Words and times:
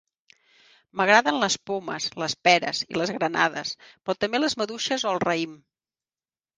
M'agraden 1.01 1.37
les 1.43 1.57
pomes, 1.71 2.09
les 2.23 2.37
peres 2.49 2.81
i 2.89 2.99
les 2.99 3.13
granades, 3.21 3.77
però 4.07 4.19
també 4.25 4.45
les 4.45 4.61
maduixes 4.65 5.11
o 5.11 5.17
el 5.17 5.27
raïm. 5.31 5.59